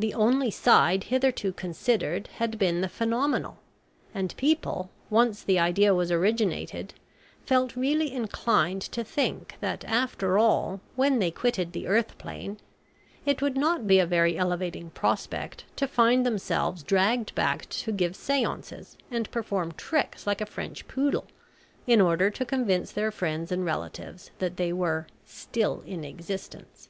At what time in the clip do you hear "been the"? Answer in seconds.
2.58-2.88